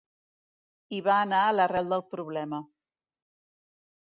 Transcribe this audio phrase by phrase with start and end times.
[0.99, 2.63] I va anar a l’arrel del problema.